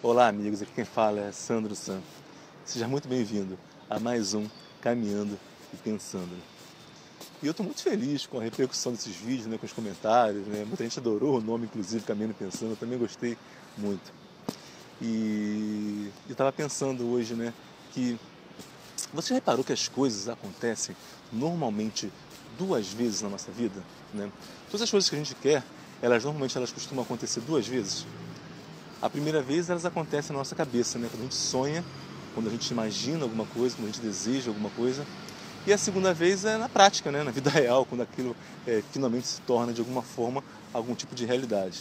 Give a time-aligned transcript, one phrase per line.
[0.00, 0.62] Olá, amigos.
[0.62, 2.00] Aqui quem fala é Sandro San.
[2.64, 3.58] Seja muito bem-vindo
[3.90, 4.46] a mais um
[4.80, 5.36] Caminhando
[5.74, 6.36] e Pensando.
[7.42, 10.46] E eu estou muito feliz com a repercussão desses vídeos, né, com os comentários.
[10.46, 10.64] Né?
[10.64, 12.70] Muita gente adorou o nome, inclusive, Caminhando e Pensando.
[12.70, 13.36] Eu também gostei
[13.76, 14.12] muito.
[15.02, 17.52] E eu estava pensando hoje né,
[17.90, 18.16] que
[19.12, 20.94] você reparou que as coisas acontecem
[21.32, 22.08] normalmente
[22.56, 23.82] duas vezes na nossa vida?
[24.14, 24.30] Né?
[24.66, 25.64] Todas as coisas que a gente quer,
[26.00, 28.06] elas normalmente elas costumam acontecer duas vezes.
[29.00, 31.08] A primeira vez elas acontecem na nossa cabeça, né?
[31.08, 31.84] quando a gente sonha,
[32.34, 35.06] quando a gente imagina alguma coisa, quando a gente deseja alguma coisa.
[35.64, 37.22] E a segunda vez é na prática, né?
[37.22, 38.34] na vida real, quando aquilo
[38.66, 40.42] é, finalmente se torna de alguma forma
[40.74, 41.80] algum tipo de realidade.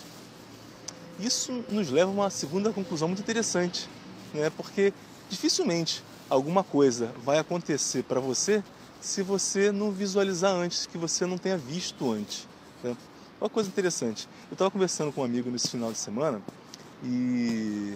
[1.20, 3.90] Isso nos leva a uma segunda conclusão muito interessante,
[4.32, 4.52] né?
[4.52, 4.94] porque
[5.28, 8.64] dificilmente alguma coisa vai acontecer para você
[9.02, 12.48] se você não visualizar antes, que você não tenha visto antes.
[12.84, 12.96] Né?
[13.42, 16.42] Uma coisa interessante, eu estava conversando com um amigo nesse final de semana
[17.04, 17.94] e,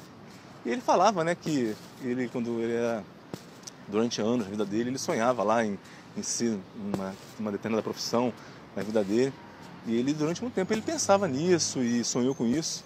[0.66, 3.04] e ele falava, né, que ele quando ele era
[3.88, 5.78] durante anos na vida dele, ele sonhava lá em,
[6.18, 8.34] em si uma, uma determinada profissão
[8.76, 9.34] na vida dele.
[9.86, 12.84] E ele durante muito tempo ele pensava nisso e sonhou com isso.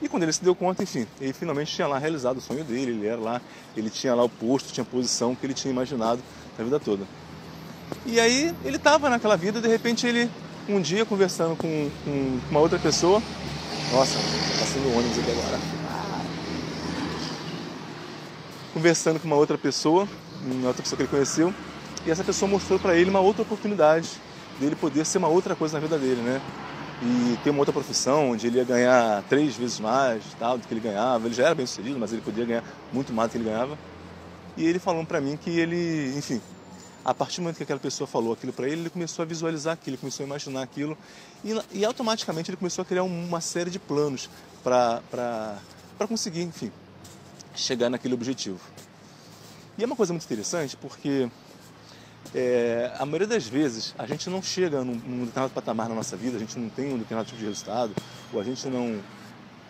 [0.00, 2.92] E quando ele se deu conta, enfim, ele finalmente tinha lá realizado o sonho dele,
[2.92, 3.40] ele era lá,
[3.76, 6.22] ele tinha lá o posto, tinha a posição que ele tinha imaginado
[6.56, 7.04] na vida toda.
[8.06, 10.30] E aí ele estava naquela vida, de repente ele,
[10.68, 13.20] um dia conversando com, com uma outra pessoa,
[13.92, 15.58] nossa, tá passando um ônibus aqui agora.
[18.74, 20.06] Conversando com uma outra pessoa,
[20.44, 21.52] uma outra pessoa que ele conheceu,
[22.06, 24.08] e essa pessoa mostrou para ele uma outra oportunidade
[24.60, 26.40] dele poder ser uma outra coisa na vida dele, né?
[27.02, 30.74] E ter uma outra profissão onde ele ia ganhar três vezes mais tal, do que
[30.74, 31.26] ele ganhava.
[31.26, 33.78] Ele já era bem sucedido, mas ele podia ganhar muito mais do que ele ganhava.
[34.56, 36.40] E ele falou para mim que ele, enfim,
[37.08, 39.72] a partir do momento que aquela pessoa falou aquilo para ele, ele começou a visualizar
[39.72, 40.96] aquilo, começou a imaginar aquilo
[41.42, 44.28] e, e automaticamente ele começou a criar uma série de planos
[44.62, 45.50] para
[46.06, 46.70] conseguir, enfim,
[47.54, 48.60] chegar naquele objetivo.
[49.78, 51.30] E é uma coisa muito interessante porque
[52.34, 56.14] é, a maioria das vezes a gente não chega num, num, determinado patamar na nossa
[56.14, 57.94] vida, a gente não tem um determinado tipo de resultado,
[58.34, 59.00] ou a gente não,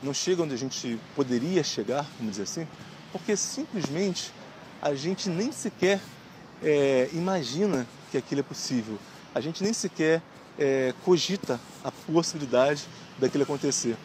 [0.03, 2.67] não chega onde a gente poderia chegar, vamos dizer assim,
[3.13, 4.33] porque simplesmente
[4.83, 6.01] a gente nem sequer
[6.63, 8.99] é, imagina que aquilo é possível.
[9.35, 10.23] A gente nem sequer
[10.59, 12.85] é, cogita a possibilidade
[13.19, 13.97] daquilo acontecer.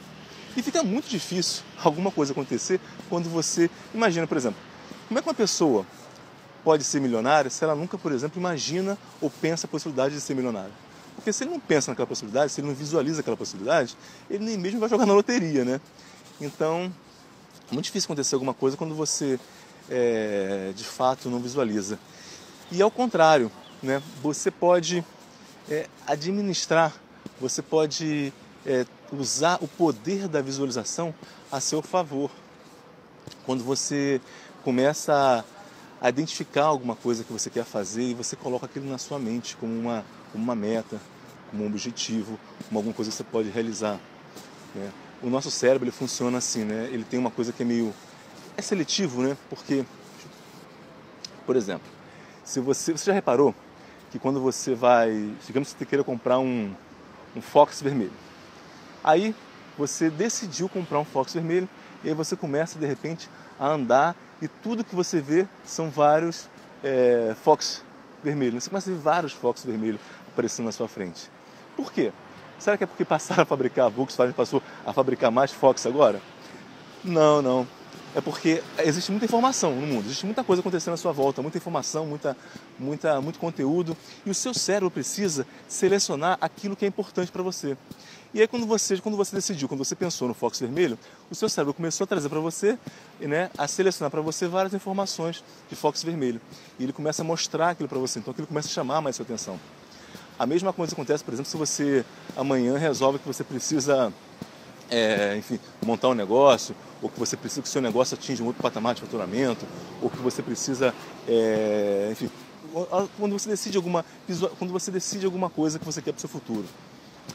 [0.56, 4.60] E fica muito difícil alguma coisa acontecer quando você imagina, por exemplo,
[5.08, 5.86] como é que uma pessoa
[6.64, 10.36] pode ser milionária se ela nunca, por exemplo, imagina ou pensa a possibilidade de ser
[10.36, 10.72] milionária?
[11.16, 13.96] Porque se ele não pensa naquela possibilidade, se ele não visualiza aquela possibilidade,
[14.30, 15.80] ele nem mesmo vai jogar na loteria, né?
[16.42, 16.92] Então,
[17.70, 19.40] é muito difícil acontecer alguma coisa quando você,
[19.90, 22.00] é, de fato, não visualiza.
[22.76, 23.52] E ao contrário,
[23.84, 24.02] né?
[24.20, 25.06] você pode
[25.70, 26.92] é, administrar,
[27.40, 28.34] você pode
[28.66, 31.14] é, usar o poder da visualização
[31.52, 32.32] a seu favor.
[33.46, 34.20] Quando você
[34.64, 35.46] começa
[36.02, 39.56] a identificar alguma coisa que você quer fazer e você coloca aquilo na sua mente
[39.56, 41.00] como uma, como uma meta,
[41.52, 44.00] como um objetivo, como alguma coisa que você pode realizar.
[44.74, 44.92] Né?
[45.22, 46.90] O nosso cérebro ele funciona assim, né?
[46.92, 47.94] ele tem uma coisa que é meio.
[48.58, 49.38] é seletivo, né?
[49.48, 49.86] porque,
[51.46, 51.93] por exemplo,
[52.44, 53.56] se você, você já reparou
[54.12, 55.12] que quando você vai,
[55.46, 56.74] digamos que você queira comprar um,
[57.36, 58.14] um Fox vermelho,
[59.04, 59.36] aí
[59.78, 61.68] você decidiu comprar um Fox vermelho
[62.04, 66.50] e aí você começa de repente a andar e tudo que você vê são vários
[66.84, 67.84] é, Fox
[68.24, 68.64] vermelhos.
[68.64, 71.30] Você começa a ver vários Fox vermelhos aparecendo na sua frente.
[71.76, 72.12] Por quê?
[72.60, 76.22] Será que é porque passaram a fabricar, a Volkswagen passou a fabricar mais Fox agora?
[77.04, 77.68] Não, não
[78.16, 81.58] é porque existe muita informação no mundo, existe muita coisa acontecendo à sua volta, muita
[81.58, 82.38] informação, muita,
[82.78, 87.76] muita, muito conteúdo, e o seu cérebro precisa selecionar aquilo que é importante para você.
[88.34, 90.98] E aí quando você, quando você decidiu, quando você pensou no Fox vermelho,
[91.30, 92.78] o seu cérebro começou a trazer para você,
[93.20, 96.42] né, a selecionar para você várias informações de Fox vermelho.
[96.80, 99.24] E ele começa a mostrar aquilo para você, então aquilo começa a chamar mais sua
[99.24, 99.60] atenção.
[100.38, 102.04] A mesma coisa acontece, por exemplo, se você
[102.36, 104.12] amanhã resolve que você precisa,
[104.94, 108.46] é, enfim, montar um negócio, ou que você precisa que o seu negócio atinja um
[108.46, 109.66] outro patamar de faturamento,
[110.00, 110.94] ou que você precisa,
[111.28, 112.30] é, enfim,
[113.18, 114.06] quando você decide alguma,
[114.60, 116.66] quando você decide alguma coisa que você quer para o seu futuro,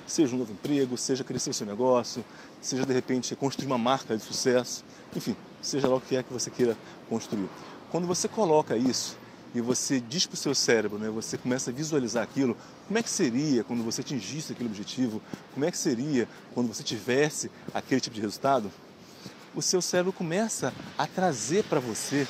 [0.06, 2.24] seja um novo emprego, seja crescer o seu negócio,
[2.60, 4.84] seja de repente construir uma marca de sucesso,
[5.16, 6.76] enfim, seja lá o que é que você queira
[7.08, 7.48] construir.
[7.90, 9.16] Quando você coloca isso
[9.54, 12.56] e você diz para o seu cérebro, né, você começa a visualizar aquilo,
[12.86, 15.22] como é que seria quando você atingisse aquele objetivo,
[15.54, 18.70] como é que seria quando você tivesse aquele tipo de resultado,
[19.54, 22.26] o seu cérebro começa a trazer para você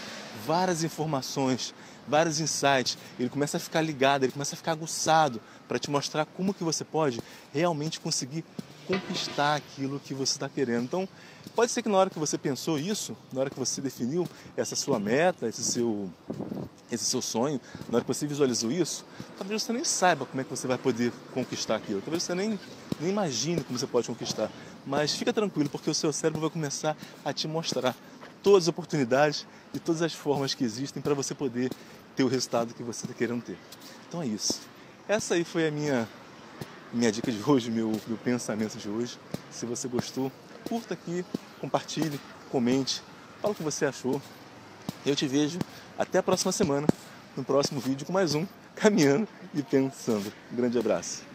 [0.47, 1.75] várias informações,
[2.06, 2.97] vários insights.
[3.19, 6.65] Ele começa a ficar ligado, ele começa a ficar aguçado para te mostrar como que
[6.65, 7.20] você pode
[7.53, 8.44] realmente conseguir
[8.88, 10.85] conquistar aquilo que você está querendo.
[10.85, 11.08] Então,
[11.55, 14.26] pode ser que na hora que você pensou isso, na hora que você definiu
[14.56, 16.11] essa sua meta, esse seu,
[16.90, 19.05] esse seu sonho, na hora que você visualizou isso,
[19.37, 22.00] talvez você nem saiba como é que você vai poder conquistar aquilo.
[22.00, 22.58] Talvez você nem,
[22.99, 24.50] nem imagine como você pode conquistar.
[24.87, 27.94] Mas fica tranquilo, porque o seu cérebro vai começar a te mostrar
[28.43, 31.70] todas as oportunidades e todas as formas que existem para você poder
[32.17, 33.58] ter o resultado que você está querendo ter.
[34.08, 34.61] Então é isso.
[35.06, 36.08] Essa aí foi a minha,
[36.93, 39.19] minha dica de hoje, meu, meu pensamento de hoje.
[39.50, 40.32] Se você gostou,
[40.69, 41.25] curta aqui,
[41.61, 42.20] compartilhe,
[42.50, 43.02] comente,
[43.40, 44.20] fala o que você achou.
[45.05, 45.58] Eu te vejo
[45.99, 46.87] até a próxima semana,
[47.37, 50.32] no próximo vídeo com mais um Caminhando e Pensando.
[50.52, 51.27] Um grande abraço.